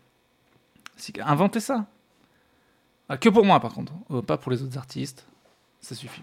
Inventez 1.25 1.60
ça. 1.60 1.86
Ah, 3.08 3.16
que 3.16 3.28
pour 3.28 3.44
moi, 3.44 3.61
par 3.61 3.75
contre. 3.75 3.92
Euh, 4.11 4.23
pas 4.23 4.38
pour 4.38 4.50
les 4.52 4.62
autres 4.62 4.78
artistes. 4.78 5.26
Ça 5.80 5.94
suffit. 5.94 6.23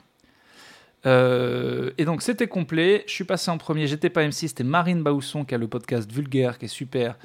Euh, 1.05 1.91
et 1.97 2.05
donc, 2.05 2.21
c'était 2.21 2.47
complet. 2.47 3.03
Je 3.07 3.13
suis 3.13 3.24
passé 3.24 3.51
en 3.51 3.57
premier. 3.57 3.88
J'étais 3.88 4.09
pas 4.09 4.24
MC. 4.25 4.47
C'était 4.47 4.63
Marine 4.63 5.03
Bausson 5.03 5.45
qui 5.45 5.55
a 5.55 5.57
le 5.57 5.67
podcast 5.67 6.12
Vulgaire, 6.12 6.57
qui 6.57 6.65
est 6.65 6.69
super, 6.69 7.17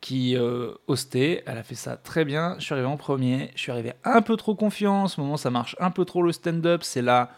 qui 0.00 0.36
euh, 0.36 0.72
hostait. 0.86 1.42
Elle 1.46 1.58
a 1.58 1.62
fait 1.62 1.74
ça 1.74 1.96
très 1.96 2.24
bien. 2.24 2.56
Je 2.58 2.64
suis 2.64 2.72
arrivé 2.72 2.88
en 2.88 2.96
premier. 2.96 3.50
Je 3.54 3.60
suis 3.60 3.72
arrivé 3.72 3.92
un 4.04 4.22
peu 4.22 4.36
trop 4.36 4.54
confiant. 4.54 5.04
En 5.04 5.08
ce 5.08 5.20
moment, 5.20 5.36
ça 5.36 5.50
marche 5.50 5.76
un 5.78 5.90
peu 5.90 6.04
trop 6.04 6.22
le 6.22 6.32
stand-up. 6.32 6.82
C'est 6.82 7.02
là 7.02 7.30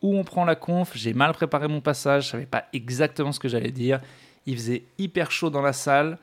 où 0.00 0.16
on 0.16 0.24
prend 0.24 0.44
la 0.44 0.56
conf. 0.56 0.92
J'ai 0.94 1.12
mal 1.12 1.32
préparé 1.32 1.68
mon 1.68 1.80
passage. 1.80 2.26
Je 2.26 2.30
savais 2.30 2.46
pas 2.46 2.64
exactement 2.72 3.30
ce 3.30 3.38
que 3.38 3.48
j'allais 3.48 3.70
dire. 3.70 4.00
Il 4.46 4.56
faisait 4.56 4.84
hyper 4.98 5.30
chaud 5.30 5.50
dans 5.50 5.62
la 5.62 5.72
salle. 5.72 6.18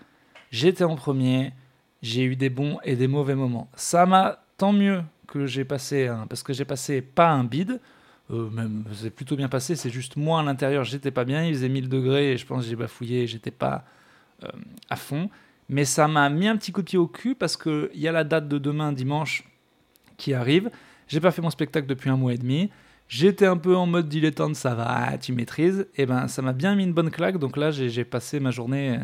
J'étais 0.52 0.84
en 0.84 0.96
premier, 0.96 1.54
j'ai 2.02 2.24
eu 2.24 2.36
des 2.36 2.50
bons 2.50 2.80
et 2.84 2.96
des 2.96 3.08
mauvais 3.08 3.36
moments. 3.36 3.70
Ça 3.76 4.06
m'a 4.06 4.40
tant 4.58 4.74
mieux 4.74 5.04
que 5.28 5.46
j'ai 5.46 5.66
passé 5.66 6.08
un, 6.08 6.28
parce 6.28 6.44
que 6.44 6.54
j'ai 6.54 6.66
passé 6.66 7.02
pas 7.02 7.30
un 7.30 7.44
bide, 7.44 7.80
euh, 8.32 8.50
même 8.50 8.84
c'est 8.94 9.10
plutôt 9.10 9.36
bien 9.36 9.48
passé, 9.48 9.76
c'est 9.76 9.90
juste 9.90 10.16
moi 10.18 10.40
à 10.40 10.44
l'intérieur, 10.44 10.84
j'étais 10.84 11.12
pas 11.12 11.24
bien, 11.24 11.46
il 11.46 11.54
faisait 11.54 11.70
1000 11.70 11.90
degrés 11.90 12.34
et 12.34 12.38
je 12.38 12.46
pense 12.46 12.66
j'ai 12.66 12.76
bafouillé, 12.76 13.28
j'étais 13.28 13.52
pas 13.52 13.86
euh, 14.44 14.48
à 14.90 14.96
fond. 14.96 15.30
Mais 15.70 15.86
ça 15.86 16.08
m'a 16.08 16.30
mis 16.30 16.48
un 16.48 16.58
petit 16.58 16.72
coup 16.72 16.82
de 16.82 16.88
pied 16.88 16.98
au 16.98 17.08
cul 17.08 17.36
parce 17.36 17.56
qu'il 17.56 17.90
y 17.94 18.08
a 18.08 18.12
la 18.12 18.24
date 18.24 18.48
de 18.48 18.58
demain, 18.58 18.92
dimanche, 18.92 19.44
qui 20.18 20.34
arrive. 20.34 20.72
J'ai 21.08 21.20
pas 21.20 21.32
fait 21.32 21.44
mon 21.44 21.52
spectacle 21.52 21.88
depuis 21.88 22.10
un 22.10 22.18
mois 22.18 22.34
et 22.34 22.38
demi. 22.38 22.72
J'étais 23.08 23.46
un 23.46 23.58
peu 23.58 23.76
en 23.76 23.86
mode 23.86 24.10
dilettante, 24.10 24.56
ça 24.56 24.74
va, 24.74 25.18
tu 25.20 25.32
maîtrises. 25.32 25.88
Et 25.96 26.08
ben 26.08 26.28
ça 26.28 26.42
m'a 26.42 26.54
bien 26.54 26.76
mis 26.76 26.84
une 26.84 26.94
bonne 26.94 27.12
claque. 27.12 27.38
Donc 27.38 27.56
là, 27.56 27.70
j'ai 27.72 28.04
passé 28.04 28.40
ma 28.40 28.52
journée. 28.52 28.98
Euh, 28.98 29.04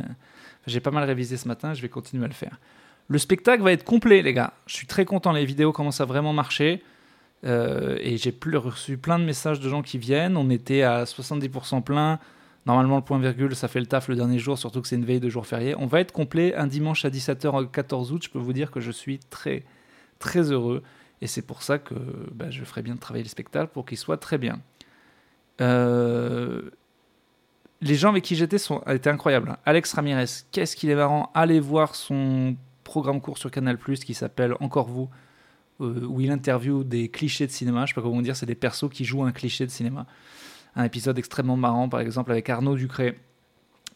j'ai 0.67 0.79
pas 0.79 0.91
mal 0.91 1.03
révisé 1.03 1.38
ce 1.38 1.48
matin, 1.48 1.74
je 1.74 1.81
vais 1.81 1.89
continuer 1.89 2.25
à 2.25 2.27
le 2.27 2.34
faire. 2.34 2.60
Le 3.07 3.17
spectacle 3.17 3.62
va 3.62 3.72
être 3.72 3.84
complet, 3.84 4.22
les 4.22 4.34
gars. 4.34 4.53
Je 4.65 4.75
suis 4.75 4.88
très 4.88 5.05
content, 5.05 5.31
les 5.31 5.45
vidéos 5.45 5.72
commencent 5.72 6.01
à 6.01 6.05
vraiment 6.05 6.34
marcher. 6.34 6.81
Euh, 7.45 7.98
et 8.01 8.17
j'ai 8.17 8.36
reçu 8.55 8.98
plein 8.98 9.19
de 9.19 9.24
messages 9.24 9.60
de 9.60 9.69
gens 9.69 9.84
qui 9.84 9.98
viennent. 9.98 10.38
On 10.38 10.50
était 10.50 10.81
à 10.81 11.03
70% 11.03 11.84
plein. 11.84 12.19
Normalement, 12.65 12.95
le 12.95 13.03
point 13.03 13.19
virgule, 13.19 13.55
ça 13.55 13.67
fait 13.67 13.79
le 13.79 13.86
taf 13.86 14.07
le 14.07 14.15
dernier 14.15 14.39
jour, 14.39 14.57
surtout 14.57 14.81
que 14.81 14.88
c'est 14.88 14.95
une 14.95 15.05
veille 15.05 15.19
de 15.19 15.29
jour 15.29 15.45
férié. 15.45 15.75
On 15.77 15.86
va 15.86 16.00
être 16.00 16.12
complet 16.12 16.55
un 16.55 16.65
dimanche 16.65 17.05
à 17.05 17.10
17h 17.10 17.62
le 17.62 17.67
14 17.67 18.12
août. 18.12 18.24
Je 18.24 18.29
peux 18.29 18.39
vous 18.39 18.53
dire 18.53 18.72
que 18.72 18.79
je 18.79 18.91
suis 18.91 19.19
très, 19.29 19.63
très 20.17 20.51
heureux. 20.51 20.81
Et 21.22 21.27
c'est 21.27 21.43
pour 21.43 21.62
ça 21.62 21.77
que 21.77 21.93
bah, 22.34 22.50
je 22.50 22.63
ferai 22.63 22.81
bien 22.81 22.95
de 22.95 23.00
travailler 23.00 23.24
le 23.24 23.29
spectacle 23.29 23.69
pour 23.72 23.86
qu'il 23.86 24.00
soit 24.00 24.17
très 24.17 24.39
bien. 24.39 24.60
Euh, 25.62 26.72
les 27.85 27.95
gens 27.95 28.09
avec 28.09 28.23
qui 28.23 28.35
j'étais 28.35 28.57
sont, 28.57 28.81
étaient 28.87 29.11
incroyables. 29.11 29.57
Alex 29.63 29.93
Ramirez, 29.93 30.25
qu'est-ce 30.51 30.75
qu'il 30.75 30.89
est 30.89 30.95
marrant. 30.95 31.29
Allez 31.35 31.59
voir 31.59 31.93
son 31.93 32.55
programme 32.83 33.21
court 33.21 33.37
sur 33.37 33.51
Canal 33.51 33.77
qui 33.77 34.15
s'appelle 34.15 34.55
Encore 34.59 34.87
vous, 34.87 35.07
euh, 35.81 36.03
où 36.07 36.19
il 36.19 36.31
interviewe 36.31 36.83
des 36.83 37.09
clichés 37.09 37.45
de 37.45 37.51
cinéma. 37.51 37.85
Je 37.85 37.91
sais 37.91 37.95
pas 37.95 38.01
comment 38.01 38.23
dire, 38.23 38.35
c'est 38.35 38.47
des 38.47 38.55
persos 38.55 38.89
qui 38.89 39.05
jouent 39.05 39.23
un 39.23 39.31
cliché 39.31 39.67
de 39.67 39.71
cinéma. 39.71 40.07
Un 40.75 40.83
épisode 40.83 41.19
extrêmement 41.19 41.57
marrant, 41.57 41.87
par 41.87 41.99
exemple, 41.99 42.31
avec 42.31 42.49
Arnaud 42.49 42.75
Ducré. 42.75 43.19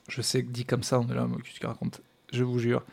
Je 0.08 0.22
sais 0.22 0.44
que 0.44 0.52
dit 0.52 0.66
comme 0.66 0.84
ça, 0.84 1.00
on 1.00 1.08
est 1.08 1.16
là, 1.16 1.28
qu'est-ce 1.44 1.60
qu'il 1.60 1.68
raconte? 1.68 2.02
Je 2.32 2.44
vous 2.44 2.60
jure. 2.60 2.84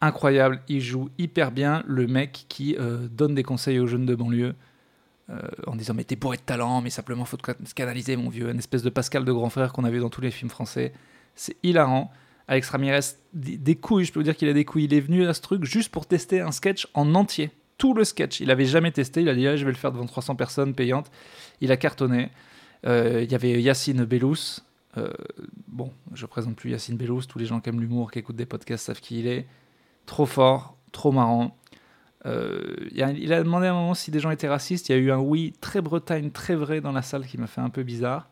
Incroyable, 0.00 0.62
il 0.68 0.80
joue 0.80 1.10
hyper 1.18 1.50
bien 1.50 1.82
le 1.88 2.06
mec 2.06 2.46
qui 2.48 2.76
euh, 2.78 3.08
donne 3.10 3.34
des 3.34 3.42
conseils 3.42 3.80
aux 3.80 3.88
jeunes 3.88 4.06
de 4.06 4.14
banlieue. 4.14 4.54
Euh, 5.30 5.36
en 5.66 5.76
disant 5.76 5.92
mais 5.92 6.04
t'es 6.04 6.16
bourré 6.16 6.38
de 6.38 6.42
talent, 6.42 6.80
mais 6.80 6.88
simplement 6.88 7.26
faut 7.26 7.36
te 7.36 7.72
canaliser 7.74 8.16
mon 8.16 8.30
vieux, 8.30 8.48
une 8.48 8.58
espèce 8.58 8.82
de 8.82 8.88
Pascal 8.88 9.26
de 9.26 9.32
grand 9.32 9.50
frère 9.50 9.74
qu'on 9.74 9.84
a 9.84 9.90
vu 9.90 10.00
dans 10.00 10.08
tous 10.08 10.22
les 10.22 10.30
films 10.30 10.48
français. 10.48 10.94
C'est 11.34 11.56
hilarant. 11.62 12.10
Alex 12.48 12.70
Ramirez, 12.70 13.00
des 13.34 13.76
couilles, 13.76 14.06
je 14.06 14.12
peux 14.12 14.20
vous 14.20 14.24
dire 14.24 14.34
qu'il 14.34 14.48
a 14.48 14.54
des 14.54 14.64
couilles. 14.64 14.84
Il 14.84 14.94
est 14.94 15.00
venu 15.00 15.26
à 15.26 15.34
ce 15.34 15.42
truc 15.42 15.64
juste 15.64 15.90
pour 15.90 16.06
tester 16.06 16.40
un 16.40 16.50
sketch 16.50 16.88
en 16.94 17.14
entier. 17.14 17.50
Tout 17.76 17.92
le 17.92 18.04
sketch. 18.04 18.40
Il 18.40 18.50
avait 18.50 18.64
jamais 18.64 18.90
testé. 18.90 19.20
Il 19.20 19.28
a 19.28 19.34
dit 19.34 19.46
ah, 19.46 19.54
je 19.54 19.66
vais 19.66 19.70
le 19.70 19.76
faire 19.76 19.92
devant 19.92 20.06
300 20.06 20.34
personnes 20.34 20.74
payantes. 20.74 21.10
Il 21.60 21.70
a 21.72 21.76
cartonné. 21.76 22.30
Euh, 22.86 23.20
il 23.22 23.30
y 23.30 23.34
avait 23.34 23.60
Yacine 23.60 24.04
Bellous. 24.04 24.60
Euh, 24.96 25.12
bon, 25.68 25.92
je 26.14 26.24
présente 26.24 26.56
plus 26.56 26.70
Yacine 26.70 26.96
Bellous. 26.96 27.24
Tous 27.28 27.38
les 27.38 27.44
gens 27.44 27.60
qui 27.60 27.68
aiment 27.68 27.80
l'humour, 27.80 28.10
qui 28.10 28.18
écoutent 28.18 28.36
des 28.36 28.46
podcasts 28.46 28.86
savent 28.86 29.00
qui 29.00 29.20
il 29.20 29.26
est. 29.26 29.46
Trop 30.06 30.24
fort, 30.24 30.78
trop 30.90 31.12
marrant. 31.12 31.54
Euh, 32.26 32.74
il 32.92 33.32
a 33.32 33.42
demandé 33.42 33.66
à 33.66 33.70
un 33.70 33.74
moment 33.74 33.94
si 33.94 34.10
des 34.10 34.20
gens 34.20 34.30
étaient 34.30 34.48
racistes. 34.48 34.88
Il 34.88 34.92
y 34.92 34.94
a 34.94 34.98
eu 34.98 35.10
un 35.10 35.18
oui 35.18 35.52
très 35.60 35.80
Bretagne, 35.80 36.30
très 36.30 36.54
vrai 36.54 36.80
dans 36.80 36.92
la 36.92 37.02
salle 37.02 37.26
qui 37.26 37.38
m'a 37.38 37.46
fait 37.46 37.60
un 37.60 37.70
peu 37.70 37.82
bizarre. 37.82 38.28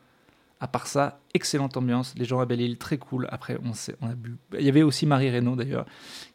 À 0.59 0.69
part 0.69 0.87
ça, 0.87 1.21
excellente 1.35 1.76
ambiance. 1.76 2.14
Les 2.16 2.25
gens 2.25 2.40
à 2.40 2.47
Belle-Île, 2.47 2.78
très 2.78 2.97
cool. 2.97 3.28
Après, 3.31 3.59
on, 3.62 3.73
on 4.00 4.09
a 4.09 4.14
bu. 4.14 4.38
Il 4.59 4.64
y 4.64 4.69
avait 4.69 4.83
aussi 4.83 5.05
Marie 5.07 5.31
Reynaud 5.31 5.55
d'ailleurs, 5.55 5.85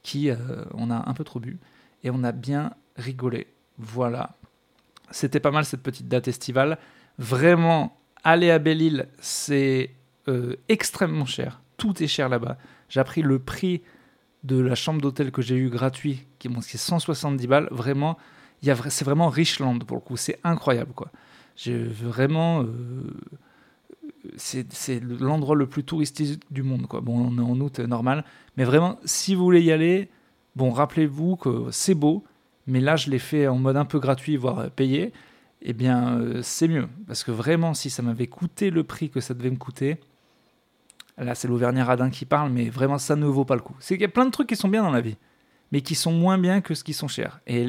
qui 0.04 0.30
euh, 0.30 0.36
on 0.74 0.92
a 0.92 1.10
un 1.10 1.14
peu 1.14 1.24
trop 1.24 1.40
bu. 1.40 1.60
Et 2.04 2.12
on 2.12 2.24
a 2.24 2.32
bien 2.32 2.72
rigolé. 2.98 3.48
Voilà. 3.78 4.36
C'était 5.10 5.40
pas 5.40 5.52
mal 5.52 5.66
cette 5.66 5.82
petite 5.82 6.08
date 6.08 6.28
estivale. 6.28 6.78
Vraiment, 7.18 7.98
aller 8.24 8.52
à 8.52 8.60
Belle-Île, 8.60 9.08
c'est 9.20 9.96
euh, 10.28 10.56
extrêmement 10.70 11.26
cher. 11.26 11.62
Tout 11.78 12.02
est 12.04 12.08
cher 12.08 12.30
là-bas. 12.30 12.58
J'ai 12.90 13.00
appris 13.00 13.24
le 13.24 13.40
prix 13.40 13.82
de 14.44 14.60
la 14.60 14.76
chambre 14.76 15.02
d'hôtel 15.02 15.32
que 15.32 15.42
j'ai 15.42 15.56
eu 15.56 15.70
gratuit, 15.70 16.26
qui, 16.40 16.48
est 16.48 16.78
170 16.78 17.48
balles, 17.48 17.68
vraiment, 17.72 18.18
c'est 18.62 19.04
vraiment 19.04 19.30
Richland 19.30 19.80
pour 19.80 19.98
le 19.98 20.02
coup, 20.02 20.18
c'est 20.18 20.40
incroyable 20.44 20.94
quoi. 20.94 21.12
J'ai 21.56 21.78
vraiment, 21.78 22.64
euh, 22.64 22.68
c'est 24.36 25.00
l'endroit 25.00 25.56
le 25.56 25.68
plus 25.68 25.84
touristique 25.84 26.42
du 26.50 26.64
monde 26.64 26.88
quoi. 26.88 27.02
Bon, 27.02 27.20
on 27.20 27.38
est 27.38 27.42
en 27.42 27.60
août, 27.60 27.80
normal, 27.80 28.24
mais 28.58 28.64
vraiment, 28.64 28.98
si 29.06 29.36
vous 29.36 29.44
voulez 29.44 29.62
y 29.62 29.72
aller, 29.72 30.10
bon, 30.56 30.72
rappelez-vous 30.72 31.36
que 31.36 31.68
c'est 31.72 31.96
beau, 31.96 32.24
mais 32.68 32.82
là 32.82 32.96
je 32.96 33.10
l'ai 33.10 33.20
fait 33.20 33.48
en 33.48 33.58
mode 33.58 33.78
un 33.78 33.86
peu 33.86 34.00
gratuit, 34.00 34.38
voire 34.38 34.70
payé. 34.72 35.14
Eh 35.64 35.74
bien, 35.74 36.20
euh, 36.20 36.40
c'est 36.42 36.68
mieux 36.68 36.88
parce 37.06 37.24
que 37.24 37.30
vraiment, 37.30 37.76
si 37.76 37.92
ça 37.92 38.02
m'avait 38.02 38.26
coûté 38.26 38.72
le 38.72 38.84
prix 38.84 39.12
que 39.12 39.20
ça 39.20 39.36
devait 39.36 39.52
me 39.52 39.58
coûter, 39.58 40.00
Là, 41.22 41.36
c'est 41.36 41.48
l'Auvergnat 41.48 41.86
Radin 41.86 42.10
qui 42.10 42.26
parle, 42.26 42.52
mais 42.52 42.70
vraiment, 42.70 42.98
ça 42.98 43.16
ne 43.16 43.26
vaut 43.28 43.46
pas 43.46 43.56
le 43.56 43.62
coup. 43.62 43.76
C'est 43.80 43.94
qu'il 43.94 44.02
y 44.02 44.06
a 44.06 44.10
plein 44.10 44.26
de 44.26 44.32
trucs 44.32 44.50
qui 44.50 44.56
sont 44.56 44.68
bien 44.68 44.82
dans 44.82 44.92
la 44.92 45.02
vie, 45.02 45.18
mais 45.72 45.82
qui 45.82 45.94
sont 45.94 46.12
moins 46.12 46.40
bien 46.40 46.62
que 46.62 46.74
ce 46.74 46.84
qui 46.84 46.94
sont 46.94 47.08
chers. 47.08 47.42
Et 47.46 47.68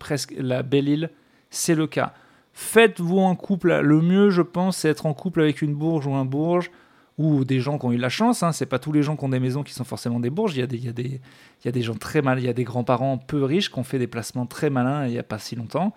presque 0.00 0.34
la 0.36 0.64
Belle 0.64 0.88
Île, 0.88 1.10
c'est 1.50 1.76
le 1.76 1.86
cas. 1.86 2.14
Faites-vous 2.52 3.20
un 3.20 3.36
couple. 3.36 3.80
Le 3.80 4.00
mieux, 4.00 4.30
je 4.30 4.42
pense, 4.42 4.78
c'est 4.78 4.88
être 4.88 5.06
en 5.06 5.14
couple 5.14 5.42
avec 5.42 5.62
une 5.62 5.74
bourge 5.74 6.06
ou 6.06 6.14
un 6.14 6.24
bourge, 6.24 6.72
ou 7.16 7.44
des 7.44 7.60
gens 7.60 7.78
qui 7.78 7.86
ont 7.86 7.92
eu 7.92 7.96
la 7.96 8.08
chance. 8.08 8.42
Hein. 8.42 8.50
C'est 8.50 8.66
pas 8.66 8.80
tous 8.80 8.90
les 8.90 9.04
gens 9.04 9.16
qui 9.16 9.24
ont 9.24 9.28
des 9.28 9.40
maisons 9.40 9.62
qui 9.62 9.72
sont 9.72 9.84
forcément 9.84 10.18
des 10.18 10.30
bourges. 10.30 10.56
Il 10.56 10.60
y 10.60 11.68
a 11.68 11.72
des 11.72 11.82
gens 11.82 11.94
très 11.94 12.22
mal. 12.22 12.40
Il 12.40 12.44
y 12.44 12.48
a 12.48 12.52
des 12.52 12.64
grands-parents 12.64 13.18
peu 13.18 13.44
riches 13.44 13.70
qui 13.70 13.78
ont 13.78 13.84
fait 13.84 14.00
des 14.00 14.08
placements 14.08 14.46
très 14.46 14.68
malins 14.68 15.06
il 15.06 15.12
n'y 15.12 15.18
a 15.18 15.22
pas 15.22 15.38
si 15.38 15.54
longtemps. 15.54 15.94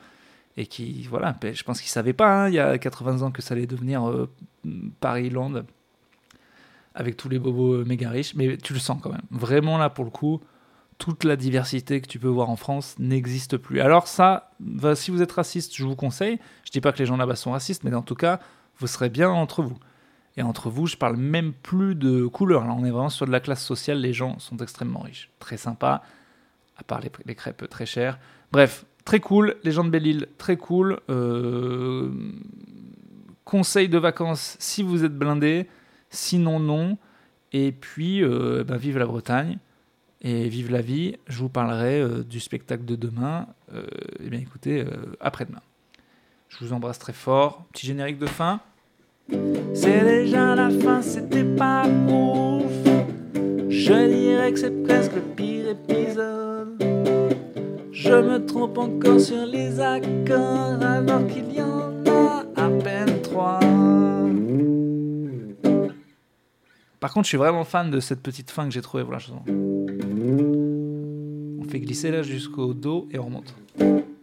Et 0.58 0.68
qui, 0.68 1.04
voilà, 1.10 1.36
ben, 1.40 1.56
je 1.56 1.64
pense 1.64 1.82
qu'ils 1.82 1.90
ne 1.90 1.92
savaient 1.92 2.14
pas, 2.14 2.46
hein, 2.46 2.50
il 2.50 2.56
y 2.56 2.60
a 2.60 2.78
80 2.78 3.22
ans, 3.22 3.32
que 3.32 3.44
ça 3.44 3.54
allait 3.54 3.68
devenir 3.68 4.10
euh, 4.10 4.28
Paris-Land 5.00 5.64
avec 6.98 7.16
tous 7.16 7.30
les 7.30 7.38
bobos 7.38 7.76
euh, 7.76 7.86
méga 7.86 8.10
riches, 8.10 8.34
mais 8.36 8.58
tu 8.58 8.74
le 8.74 8.80
sens 8.80 9.00
quand 9.02 9.12
même. 9.12 9.22
Vraiment 9.30 9.78
là, 9.78 9.90
pour 9.92 10.04
le 10.04 10.10
coup, 10.10 10.42
toute 10.98 11.24
la 11.24 11.36
diversité 11.36 12.02
que 12.02 12.08
tu 12.08 12.18
peux 12.18 12.28
voir 12.28 12.50
en 12.50 12.56
France 12.56 12.96
n'existe 12.98 13.58
plus. 13.58 13.82
Alors 13.82 14.08
ça, 14.08 14.52
si 14.96 15.12
vous 15.12 15.22
êtes 15.22 15.32
raciste, 15.32 15.76
je 15.76 15.84
vous 15.84 15.96
conseille, 15.96 16.40
je 16.66 16.72
dis 16.72 16.82
pas 16.82 16.92
que 16.92 16.98
les 16.98 17.06
gens 17.06 17.16
là-bas 17.16 17.36
sont 17.36 17.52
racistes, 17.52 17.84
mais 17.84 17.94
en 17.94 18.02
tout 18.02 18.16
cas, 18.16 18.40
vous 18.80 18.88
serez 18.88 19.10
bien 19.10 19.30
entre 19.30 19.62
vous. 19.62 19.78
Et 20.38 20.42
entre 20.42 20.72
vous, 20.72 20.88
je 20.88 20.98
parle 20.98 21.18
même 21.18 21.54
plus 21.54 21.94
de 21.94 22.26
couleur. 22.26 22.66
Là, 22.66 22.74
on 22.76 22.84
est 22.84 22.90
vraiment 22.90 23.10
sur 23.10 23.28
de 23.28 23.32
la 23.32 23.40
classe 23.40 23.64
sociale. 23.64 24.00
Les 24.00 24.14
gens 24.14 24.40
sont 24.40 24.58
extrêmement 24.58 25.02
riches, 25.02 25.30
très 25.38 25.58
sympas, 25.58 26.02
à 26.78 26.84
part 26.84 27.02
les, 27.26 27.36
crêpes 27.36 27.70
très 27.70 27.86
chères. 27.86 28.18
Bref, 28.52 28.86
très 29.06 29.20
cool. 29.20 29.56
Les 29.64 29.72
gens 29.72 29.84
de 29.84 29.90
Belle-Île, 29.90 30.28
très 30.40 30.58
cool. 30.58 31.00
Euh... 31.10 32.12
Conseil 33.46 33.88
de 33.88 33.98
vacances 34.00 34.58
si 34.60 34.82
vous 34.82 35.04
êtes 35.04 35.16
blindé. 35.16 35.68
Sinon, 36.10 36.60
non. 36.60 36.98
Et 37.54 37.72
puis, 37.72 38.24
euh, 38.24 38.64
ben, 38.64 38.78
vive 38.78 38.98
la 38.98 39.06
Bretagne 39.06 39.58
et 40.22 40.48
vive 40.50 40.72
la 40.72 40.82
vie. 40.82 41.16
Je 41.28 41.38
vous 41.40 41.50
parlerai 41.50 42.02
euh, 42.02 42.24
du 42.24 42.40
spectacle 42.40 42.86
de 42.86 42.96
demain. 42.96 43.48
Euh, 43.74 43.86
eh 44.24 44.30
bien, 44.30 44.40
écoutez, 44.40 44.86
après-demain. 45.20 45.62
Je 46.50 46.64
vous 46.64 46.74
embrasse 46.74 47.00
très 47.00 47.14
fort. 47.14 47.66
Petit 47.74 47.88
générique 47.88 48.20
de 48.20 48.26
fin. 48.26 48.60
C'est 49.74 50.06
déjà 50.06 50.56
la 50.56 50.70
fin, 50.70 51.02
c'était 51.02 51.44
pas 51.44 51.86
ouf. 51.86 52.64
Je 53.70 54.08
dirais 54.08 54.54
que 54.54 54.60
c'est 54.60 54.84
presque 54.84 55.14
le 55.14 55.22
pire 55.22 55.70
épisode. 55.70 56.82
Je 57.92 58.14
me 58.14 58.46
trompe 58.46 58.78
encore 58.78 59.20
sur 59.20 59.46
les 59.46 59.80
accords 59.82 60.82
alors 60.82 61.28
qu'il 61.28 61.54
y 61.54 61.62
en 61.62 61.97
Par 67.00 67.14
contre, 67.14 67.26
je 67.26 67.30
suis 67.30 67.38
vraiment 67.38 67.64
fan 67.64 67.92
de 67.92 68.00
cette 68.00 68.22
petite 68.24 68.50
fin 68.50 68.66
que 68.66 68.72
j'ai 68.72 68.82
trouvée 68.82 69.04
pour 69.04 69.14
la 69.14 69.20
chanson. 69.20 69.44
On 71.60 71.64
fait 71.70 71.80
glisser 71.80 72.10
là 72.12 72.24
jusqu'au 72.24 72.74
dos 72.74 73.08
et 73.12 73.20
on 73.20 73.26
remonte. 73.26 73.54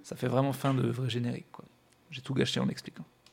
Ça 0.03 0.17
fait 0.17 0.29
vraiment 0.29 0.53
fin 0.53 0.75
de 0.75 0.87
vrai 0.89 1.09
générique. 1.09 1.47
J'ai 2.11 2.21
tout 2.21 2.35
gâché 2.35 2.61
en 2.61 2.69
expliquant. 2.69 3.05